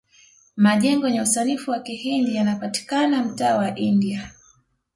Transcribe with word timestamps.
majengo 0.55 1.07
yenye 1.07 1.21
usanifu 1.21 1.71
wa 1.71 1.79
kihindi 1.79 2.35
yanapatikana 2.35 3.23
mtaa 3.25 3.57
wa 3.57 3.75
india 3.75 4.31